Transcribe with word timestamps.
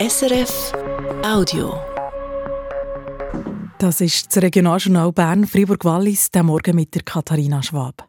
SRF 0.00 0.72
Audio. 1.22 1.78
Das 3.78 4.00
ist 4.00 4.34
das 4.34 4.42
Regionaljournal 4.42 5.12
Bern 5.12 5.46
Fribourg-Wallis, 5.46 6.30
der 6.30 6.42
Morgen 6.42 6.74
mit 6.74 6.94
der 6.94 7.02
Katharina 7.02 7.62
Schwab. 7.62 8.08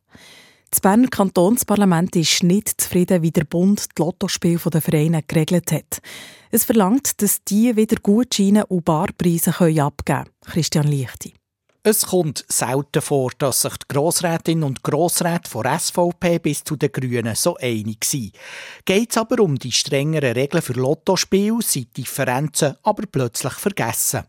Das 0.70 0.80
Berner 0.80 1.10
Kantonsparlament 1.10 2.16
ist 2.16 2.44
nicht 2.44 2.80
zufrieden, 2.80 3.22
wie 3.24 3.32
der 3.32 3.44
Bund 3.44 3.90
die 3.98 4.02
Lottospiele 4.02 4.62
der 4.72 4.82
Vereine 4.82 5.22
geregelt 5.28 5.74
hat. 5.74 6.02
Es 6.50 6.64
verlangt, 6.64 7.22
dass 7.22 7.44
die 7.44 7.76
wieder 7.76 7.98
Gutscheine 8.02 8.66
und 8.68 8.86
Barpreise 8.86 9.52
abgeben 9.52 9.98
können. 10.06 10.30
Christian 10.46 10.88
Lichti. 10.88 11.34
Es 11.84 12.06
kommt 12.06 12.46
selten 12.48 13.02
vor, 13.02 13.32
dass 13.40 13.64
sich 13.64 13.76
die 13.76 13.88
Grossrätinnen 13.88 14.64
und 14.64 14.84
Grossräte 14.84 15.50
von 15.50 15.66
SVP 15.66 16.38
bis 16.38 16.64
zu 16.64 16.76
den 16.76 16.92
Grünen 16.92 17.34
so 17.34 17.58
einig 17.58 18.06
sind. 18.06 18.34
Geht 18.86 19.10
es 19.10 19.18
aber 19.18 19.42
um 19.42 19.58
die 19.58 19.72
strengeren 19.72 20.34
Regeln 20.34 20.62
für 20.62 20.74
Lottospiele, 20.74 21.58
sind 21.64 21.98
Differenzen 21.98 22.76
aber 22.84 23.06
plötzlich 23.12 23.54
vergessen. 23.54 24.26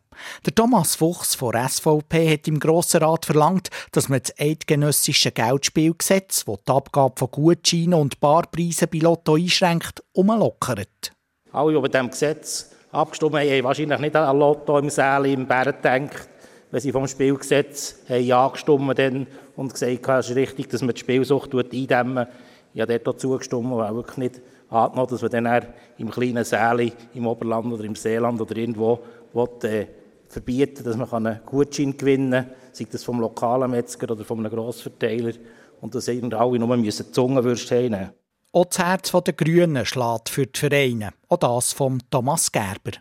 Der 0.47 0.55
Thomas 0.55 0.95
Fuchs 0.95 1.35
von 1.35 1.53
SVP 1.53 2.33
hat 2.33 2.49
im 2.49 2.59
Grossen 2.59 3.03
Rat 3.03 3.27
verlangt, 3.27 3.69
dass 3.93 4.09
man 4.09 4.21
das 4.23 4.33
eidgenössische 4.39 5.31
Geldspielgesetz, 5.31 6.47
das 6.47 6.59
die 6.67 6.73
Abgabe 6.73 7.19
von 7.19 7.31
Gutscheinen 7.31 8.01
und 8.01 8.19
Barpreisen 8.19 8.89
bei 8.91 9.01
Lotto 9.01 9.35
einschränkt, 9.35 10.03
umlockert. 10.15 11.13
Alle, 11.53 11.73
die 11.73 11.77
über 11.77 11.91
diesem 11.91 12.09
Gesetz 12.09 12.71
abgestimmt 12.93 13.35
haben, 13.35 13.51
haben 13.51 13.65
wahrscheinlich 13.65 13.99
nicht 13.99 14.17
an 14.17 14.39
Lotto 14.39 14.79
im 14.79 14.89
Säle 14.89 15.33
im 15.33 15.47
Bären 15.47 15.77
gedacht 15.77 16.32
wenn 16.73 16.81
sie 16.81 16.91
vom 16.91 17.07
Spielgesetz 17.07 17.97
angestimmt 18.09 18.99
haben 18.99 19.27
und 19.57 19.73
gesagt 19.73 20.09
haben, 20.09 20.21
es 20.21 20.31
ist 20.31 20.37
richtig, 20.37 20.71
dass 20.71 20.81
man 20.81 20.95
die 20.95 21.01
Spielsucht 21.01 21.55
eindämmen 21.55 22.27
Ich 22.75 22.81
habe 22.81 22.99
dort 22.99 23.15
auch 23.15 23.19
zugestimmt, 23.19 23.71
weil 23.71 23.95
wirklich 23.95 24.17
nicht 24.17 24.41
angenommen, 24.71 25.11
dass 25.11 25.21
man 25.21 25.31
dann 25.31 25.67
im 25.99 26.11
kleinen 26.11 26.45
Säle 26.45 26.93
im 27.15 27.27
Oberland 27.27 27.73
oder 27.73 27.85
im 27.85 27.95
Seeland 27.95 28.41
oder 28.41 28.57
irgendwo 28.57 28.99
will, 29.35 29.71
äh, 29.71 29.87
verbieten 30.27 30.83
dass 30.83 30.97
man 30.97 31.27
einen 31.27 31.41
Gutschein 31.45 31.97
gewinnen 31.97 32.47
kann, 32.47 32.55
sei 32.73 32.87
das 32.91 33.05
vom 33.05 33.21
lokalen 33.21 33.71
Metzger 33.71 34.11
oder 34.11 34.25
von 34.25 34.39
einem 34.39 34.51
Grossverteiler, 34.51 35.35
und 35.83 35.95
dass 35.95 36.09
alle 36.09 36.59
nur 36.59 36.77
müssen 36.77 37.13
Zungenwürste 37.13 37.85
haben 37.85 38.13
Auch 38.53 38.67
das 38.67 38.79
Herz 38.79 39.11
der 39.11 39.35
Grünen 39.35 39.85
schlägt 39.85 40.29
für 40.31 40.47
die 40.47 40.59
Vereine, 40.59 41.11
auch 41.29 41.39
das 41.39 41.73
von 41.73 42.01
Thomas 42.09 42.51
Gerber. 42.51 42.93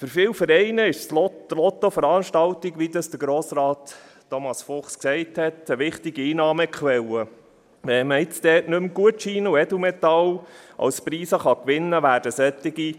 Für 0.00 0.08
viele 0.08 0.32
Vereine 0.32 0.88
ist 0.88 1.10
die 1.10 1.14
Lotto-Veranstaltung, 1.14 2.72
wie 2.78 2.88
der 2.88 3.02
Grossrat 3.02 3.94
Thomas 4.30 4.62
Fuchs 4.62 4.98
gesagt 4.98 5.36
hat, 5.36 5.70
eine 5.70 5.78
wichtige 5.78 6.22
Einnahmequelle. 6.22 7.28
Wenn 7.82 8.06
man 8.06 8.20
jetzt 8.20 8.42
dort 8.42 8.66
nicht 8.66 8.80
mehr 8.80 8.88
Gutscheine 8.88 9.50
und 9.50 9.58
Edelmetall 9.58 10.40
als 10.78 11.02
Preise 11.02 11.36
gewinnen 11.36 11.90
kann, 11.90 12.02
werden 12.02 12.32
solche 12.32 12.94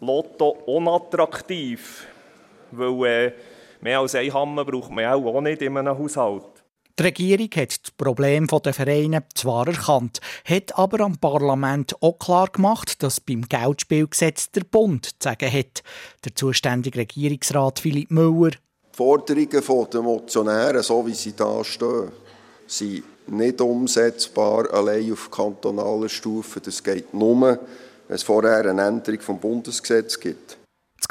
Lotto 0.00 0.56
unattraktiv. 0.64 2.06
Weil 2.70 3.04
äh, 3.26 3.32
mehr 3.82 3.98
als 3.98 4.14
ein 4.14 4.32
Hammer 4.32 4.64
braucht 4.64 4.90
man 4.90 5.04
auch 5.04 5.40
nicht 5.42 5.60
in 5.60 5.76
einem 5.76 5.98
Haushalt. 5.98 6.61
Die 6.98 7.04
Regierung 7.04 7.48
hat 7.56 7.84
das 7.84 7.90
Problem 7.96 8.46
der 8.46 8.74
Vereine 8.74 9.24
zwar 9.34 9.66
erkannt, 9.66 10.20
hat 10.44 10.78
aber 10.78 11.00
am 11.00 11.16
Parlament 11.16 11.94
auch 12.02 12.18
klar 12.18 12.48
gemacht, 12.48 13.02
dass 13.02 13.18
beim 13.18 13.48
Geldspielgesetz 13.48 14.50
der 14.50 14.64
Bund 14.64 15.06
zu 15.06 15.14
sagen 15.20 15.50
hat. 15.50 15.82
Der 16.24 16.34
zuständige 16.34 16.98
Regierungsrat 16.98 17.78
Philipp 17.78 18.10
Müller. 18.10 18.50
Die 18.50 18.96
Forderungen 18.96 19.90
der 19.90 20.02
Motionäre, 20.02 20.82
so 20.82 21.06
wie 21.06 21.14
sie 21.14 21.34
da 21.34 21.64
stehen, 21.64 22.12
sind 22.66 23.04
nicht 23.26 23.60
umsetzbar 23.60 24.70
allein 24.72 25.12
auf 25.12 25.30
kantonaler 25.30 26.10
Stufe. 26.10 26.60
Das 26.60 26.82
geht 26.82 27.14
nur, 27.14 27.40
wenn 28.08 28.14
es 28.14 28.22
vorher 28.22 28.68
eine 28.68 28.82
Änderung 28.82 29.18
des 29.18 29.40
Bundesgesetzes 29.40 30.20
gibt. 30.20 30.58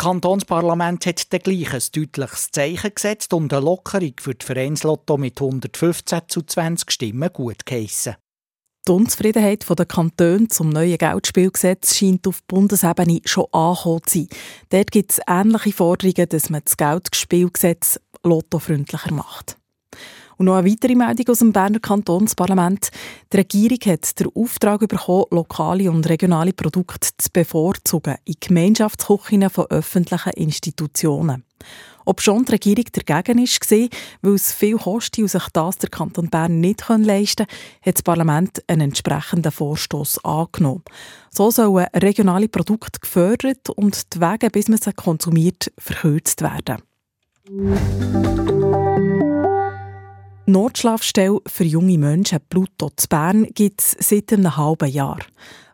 Kantonsparlament 0.01 1.05
hat 1.05 1.31
dann 1.31 1.41
gleich 1.41 1.75
ein 1.75 1.81
deutliches 1.93 2.49
Zeichen 2.49 2.95
gesetzt 2.95 3.35
und 3.35 3.53
eine 3.53 3.63
Lockerung 3.63 4.13
für 4.19 4.33
die 4.33 4.43
Vereinslotto 4.43 5.15
mit 5.15 5.39
115 5.39 6.21
zu 6.27 6.41
20 6.41 6.89
Stimmen 6.89 7.29
gut 7.31 7.67
geheissen. 7.67 8.15
Die 8.87 8.91
Unzufriedenheit 8.91 9.63
der 9.69 9.85
Kantone 9.85 10.47
zum 10.47 10.69
neuen 10.69 10.97
Geldspielgesetz 10.97 11.95
scheint 11.95 12.27
auf 12.27 12.41
Bundesebene 12.47 13.21
schon 13.25 13.45
angekommen 13.51 14.01
zu 14.07 14.17
sein. 14.17 14.27
Dort 14.69 14.89
gibt 14.89 15.11
es 15.11 15.21
ähnliche 15.27 15.71
Forderungen, 15.71 16.29
dass 16.29 16.49
man 16.49 16.61
das 16.65 16.77
Geldspielgesetz 16.77 17.99
lottofreundlicher 18.23 19.13
macht. 19.13 19.60
Und 20.41 20.45
noch 20.45 20.55
eine 20.55 20.71
weitere 20.71 20.95
Meldung 20.95 21.27
aus 21.29 21.37
dem 21.37 21.53
Berner 21.53 21.79
Kantonsparlament. 21.79 22.89
Die 23.31 23.37
Regierung 23.37 23.77
hat 23.85 24.19
den 24.19 24.29
Auftrag 24.33 24.79
bekommen, 24.87 25.25
lokale 25.29 25.91
und 25.91 26.09
regionale 26.09 26.51
Produkte 26.51 27.09
zu 27.15 27.29
bevorzugen 27.31 28.15
in 28.25 28.33
Gemeinschaftsküchen 28.39 29.47
von 29.51 29.67
öffentlichen 29.67 30.33
Institutionen. 30.33 31.43
Ob 32.05 32.21
schon 32.21 32.43
die 32.45 32.53
Regierung 32.53 32.85
dagegen 32.91 33.37
war, 33.37 33.89
weil 34.23 34.33
es 34.33 34.51
viel 34.51 34.77
kostet 34.77 35.19
und 35.19 35.29
sich 35.29 35.47
das 35.53 35.77
der 35.77 35.91
Kanton 35.91 36.31
Bern 36.31 36.59
nicht 36.59 36.89
leisten 36.89 37.45
kann, 37.45 37.57
hat 37.85 37.95
das 37.97 38.01
Parlament 38.01 38.63
einen 38.65 38.81
entsprechenden 38.81 39.51
Vorstoß 39.51 40.25
angenommen. 40.25 40.81
So 41.29 41.51
sollen 41.51 41.85
regionale 41.93 42.49
Produkte 42.49 42.99
gefördert 42.99 43.69
und 43.69 44.15
die 44.15 44.19
Wege, 44.19 44.49
bis 44.49 44.69
man 44.69 44.79
sie 44.81 44.91
konsumiert, 44.91 45.71
verkürzt 45.77 46.41
werden. 46.41 46.81
Notschlafstelle 50.51 51.39
für 51.47 51.63
junge 51.63 51.97
Menschen 51.97 52.39
Pluto 52.49 52.89
zu 52.97 53.07
Bern 53.07 53.47
gibt 53.53 53.81
es 53.81 53.95
seit 53.99 54.33
einem 54.33 54.57
halben 54.57 54.89
Jahr. 54.89 55.19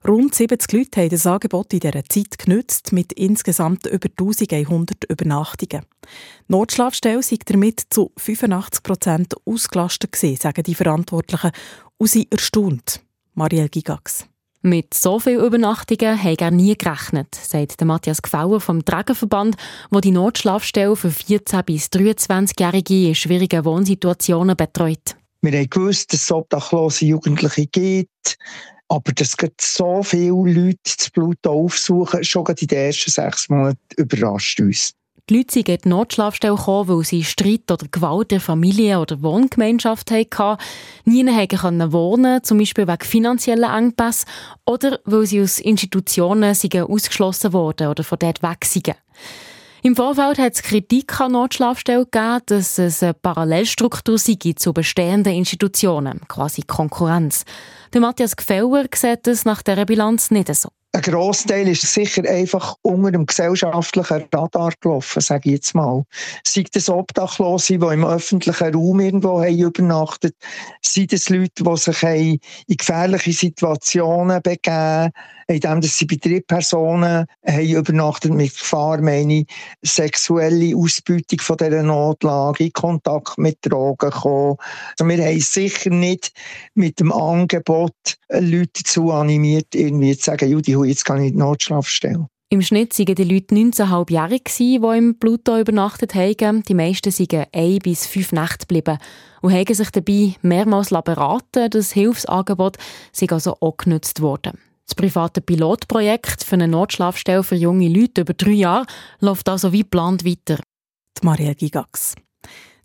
Rund 0.08 0.36
70 0.36 0.72
Leute 0.72 1.02
haben 1.02 1.10
das 1.10 1.26
Angebot 1.26 1.74
in 1.74 1.80
dieser 1.80 2.04
Zeit 2.06 2.38
genützt, 2.38 2.94
mit 2.94 3.12
insgesamt 3.14 3.88
über 3.88 4.08
1100 4.08 5.06
Übernachtungen. 5.06 5.84
Die 6.04 6.52
Notschlafstelle 6.52 7.24
sei 7.24 7.38
damit 7.44 7.88
zu 7.90 8.12
85 8.18 8.84
Prozent 8.84 9.36
ausgelastet 9.46 10.12
gewesen, 10.12 10.42
sagen 10.42 10.62
die 10.62 10.76
Verantwortlichen, 10.76 11.52
und 11.98 12.10
sie 12.10 12.28
erstaunt. 12.30 13.02
Marielle 13.34 13.70
Gigax. 13.70 14.28
Mit 14.64 14.94
so 14.94 15.20
vielen 15.20 15.46
Übernachtungen 15.46 16.22
habe 16.22 16.40
er 16.40 16.52
nie 16.52 16.76
gerechnet, 16.76 17.36
sagt 17.36 17.80
Matthias 17.86 18.22
Gfauer 18.22 18.60
vom 18.60 18.84
Trägerverband, 18.84 19.56
der 19.92 20.02
die 20.02 20.12
Notschlafstelle 20.12 20.96
für 20.96 21.10
14- 21.10 21.64
bis 21.64 21.86
23-Jährige 21.88 23.10
in 23.10 23.16
schwierigen 23.16 23.64
Wohnsituationen 23.66 24.58
betreut. 24.58 25.16
Wir 25.42 25.60
haben 25.60 25.70
gewusst, 25.70 26.12
dass 26.12 26.24
es 26.24 26.32
obdachlose 26.32 27.06
Jugendliche 27.06 27.68
gibt, 27.68 28.38
aber 28.88 29.12
dass 29.12 29.36
so 29.62 30.02
viele 30.02 30.32
Leute 30.32 30.80
das 30.84 31.10
Blut 31.12 31.46
aufsuchen, 31.46 32.24
schon 32.24 32.46
in 32.48 32.68
den 32.68 32.80
ersten 32.80 33.12
sechs 33.12 33.50
Monaten 33.50 33.78
überrascht 33.96 34.60
uns. 34.60 34.94
Die 35.30 35.36
Leute 35.36 35.54
sind 35.54 35.68
in 35.68 35.78
die 35.84 35.90
Notschlafstelle 35.90 36.56
gekommen, 36.56 36.88
weil 36.88 37.04
sie 37.04 37.24
Streit 37.26 37.70
oder 37.70 37.86
Gewalt 37.92 38.32
in 38.32 38.40
Familie 38.40 38.98
oder 38.98 39.22
Wohngemeinschaft 39.22 40.10
hatten. 40.10 40.58
Nie 41.04 41.48
konnten 41.48 41.92
wohnen, 41.92 42.44
zum 42.46 42.60
Beispiel 42.60 42.88
wegen 42.88 43.04
finanzieller 43.04 43.76
Engpässe 43.76 44.26
oder 44.66 45.00
weil 45.04 45.26
sie 45.26 45.42
aus 45.42 45.60
Institutionen 45.60 46.56
ausgeschlossen 46.56 47.52
wurden 47.52 47.90
oder 47.90 48.06
von 48.06 48.20
dort 48.20 48.42
weg 48.42 48.64
sind. 48.64 48.96
Im 49.84 49.98
Vorfeld 49.98 50.38
hat 50.40 50.54
es 50.54 50.64
Kritik 50.64 51.20
an 51.20 51.34
Notschlafstellen 51.34 52.08
gegeben, 52.10 52.42
dass 52.46 52.80
es 52.80 53.04
eine 53.04 53.14
Parallelstruktur 53.14 54.18
sei 54.18 54.38
zu 54.56 54.74
bestehenden 54.74 55.34
Institutionen, 55.34 56.22
quasi 56.28 56.62
Konkurrenz. 56.62 57.44
Der 57.94 58.02
Matthias 58.02 58.36
Gfeller 58.36 58.86
sieht 58.96 59.28
es 59.28 59.46
nach 59.46 59.62
dieser 59.62 59.86
Bilanz 59.86 60.32
nicht 60.32 60.54
so. 60.56 60.70
Ein 60.94 61.02
Grossteil 61.02 61.68
ist 61.68 61.82
sicher 61.82 62.24
einfach 62.28 62.76
unter 62.82 63.12
dem 63.12 63.26
gesellschaftlichen 63.26 64.26
Radar 64.32 64.72
gelaufen, 64.80 65.22
sage 65.22 65.50
ich 65.50 65.56
jetzt 65.56 65.76
mal. 65.76 66.04
Sei 66.44 66.64
das 66.72 66.90
Obdachlose, 66.90 67.78
die 67.78 67.86
im 67.94 68.06
öffentlichen 68.06 68.74
Raum 68.74 69.00
irgendwo 69.00 69.42
haben 69.42 69.60
übernachtet, 69.60 70.36
sei 70.82 71.06
das 71.06 71.30
Leute, 71.30 71.64
die 71.64 71.78
sich 71.78 72.04
in 72.04 72.78
gefährliche 72.78 73.34
Situationen 73.34 74.42
begeben, 74.42 75.12
indem 75.48 75.82
sie 75.82 76.06
bei 76.06 76.18
Drittpersonen 76.18 77.26
haben 77.46 77.68
übernachtet 77.68 78.34
mit 78.34 78.52
Gefahr, 78.52 79.02
meine 79.02 79.46
sexuelle 79.82 80.76
Ausbeutung 80.76 81.40
von 81.40 81.58
dieser 81.58 81.84
Notlage, 81.84 82.66
in 82.66 82.74
Kontakt 82.74 83.38
mit 83.38 83.58
Drogen 83.62 84.12
kommen. 84.12 84.58
Also 85.00 85.10
wir 85.10 85.26
haben 85.26 85.40
sicher 85.40 85.90
nicht 85.90 86.34
mit 86.76 87.00
dem 87.00 87.12
Angebot 87.12 87.94
Leute 88.30 88.84
dazu 88.84 89.12
animiert, 89.12 89.74
irgendwie 89.74 90.18
zu 90.18 90.26
sagen, 90.26 90.50
Judy, 90.50 90.74
jetzt 90.88 91.06
kann 91.06 91.22
ich 91.22 91.28
in 91.28 91.34
die 91.34 91.40
Notschlafstelle. 91.40 92.28
Im 92.50 92.62
Schnitt 92.62 92.98
waren 92.98 93.16
die 93.16 93.24
Leute 93.26 93.56
19,5 93.56 94.12
Jahre, 94.12 94.40
die 94.40 94.98
im 94.98 95.20
Pluto 95.20 95.60
übernachtet 95.60 96.16
haben. 96.16 96.64
Die 96.64 96.74
meisten 96.74 97.12
sind 97.12 97.34
ein 97.34 97.80
bis 97.80 98.08
fünf 98.08 98.32
Nächte 98.32 98.60
geblieben 98.68 99.00
und 99.42 99.52
haben 99.52 99.74
sich 99.74 99.92
dabei 99.92 100.36
mehrmals 100.42 100.90
beraten 100.90 101.70
Das 101.70 101.92
Hilfsangebot 101.92 102.78
sei 103.12 103.28
also 103.30 103.58
auch 103.60 103.76
genutzt 103.76 104.22
worden. 104.22 104.58
Das 104.88 104.96
private 104.96 105.42
Pilotprojekt 105.42 106.44
für 106.44 106.54
eine 106.56 106.68
Notschlafstelle 106.68 107.44
für 107.44 107.56
junge 107.56 107.90
Leute 107.90 108.22
über 108.22 108.34
drei 108.34 108.52
Jahre 108.52 108.86
läuft 109.20 109.50
also 109.50 109.74
wie 109.74 109.82
geplant 109.82 110.26
weiter. 110.26 110.62
Die 111.22 111.26
Maria 111.26 111.54
Gigax. 111.54 112.16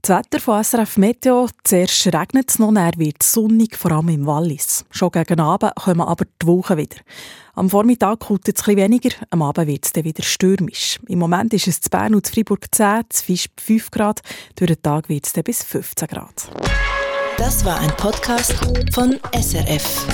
Das 0.05 0.19
Wetter 0.19 0.41
von 0.41 0.65
SRF 0.65 0.97
Meteo. 0.97 1.49
Zuerst 1.63 2.07
regnet 2.09 2.51
es 2.51 2.59
noch, 2.59 2.75
dann 2.75 2.91
wird 2.97 3.19
es 3.21 3.33
sonnig, 3.33 3.77
vor 3.77 3.93
allem 3.93 4.09
im 4.09 4.27
Wallis. 4.27 4.85
Schon 4.91 5.13
gegen 5.13 5.39
Abend 5.39 5.77
kommen 5.77 6.01
aber 6.01 6.25
die 6.25 6.47
Wolken 6.47 6.77
wieder. 6.77 6.97
Am 7.55 7.71
Vormittag 7.71 8.19
kommt 8.19 8.49
es 8.49 8.55
etwas 8.55 8.75
weniger, 8.75 9.11
am 9.31 9.43
Abend 9.43 9.69
wird 9.69 9.85
es 9.85 9.93
dann 9.93 10.03
wieder 10.03 10.25
stürmisch. 10.25 10.99
Im 11.07 11.21
Moment 11.21 11.55
ist 11.55 11.69
es 11.69 11.81
zu 11.81 11.89
Bern 11.89 12.17
und 12.17 12.27
zu 12.27 12.33
Freiburg 12.33 12.67
10, 12.73 13.03
zu 13.11 13.25
Fisch 13.25 13.47
5 13.61 13.93
Grad. 13.93 14.23
Durch 14.57 14.73
den 14.73 14.83
Tag 14.83 15.09
wird 15.09 15.25
es 15.27 15.35
dann 15.35 15.45
bis 15.45 15.63
15 15.63 16.09
Grad. 16.09 16.51
Das 17.39 17.65
war 17.65 17.79
ein 17.79 17.95
Podcast 17.97 18.55
von 18.93 19.21
SRF. 19.41 20.05